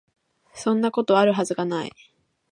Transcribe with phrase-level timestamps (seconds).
[0.55, 1.91] そんなこと、有る筈が無い